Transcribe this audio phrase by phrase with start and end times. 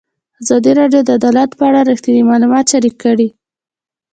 [0.41, 3.27] ازادي راډیو د عدالت په اړه رښتیني معلومات شریک کړي.